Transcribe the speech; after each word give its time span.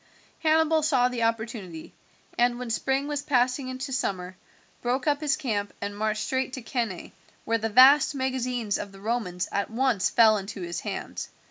Hannibal 0.39 0.81
saw 0.81 1.09
the 1.09 1.21
opportunity, 1.21 1.93
and 2.35 2.57
when 2.57 2.71
spring 2.71 3.07
was 3.07 3.21
passing 3.21 3.67
into 3.67 3.93
summer 3.93 4.35
broke 4.81 5.05
up 5.05 5.21
his 5.21 5.37
camp 5.37 5.73
and 5.79 5.95
marched 5.95 6.23
straight 6.23 6.53
to 6.53 6.63
Cannae, 6.63 7.11
where 7.45 7.59
the 7.59 7.69
vast 7.69 8.15
magazines 8.15 8.79
of 8.79 8.91
the 8.91 8.99
Romans 8.99 9.47
at 9.51 9.69
once 9.69 10.09
fell 10.09 10.37
into 10.37 10.61
his 10.63 10.79
hands. 10.79 11.29